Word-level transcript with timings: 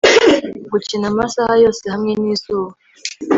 gukina 0.71 1.05
amasaha 1.11 1.53
yose 1.63 1.83
hamwe 1.93 2.11
n'izuba 2.21 2.73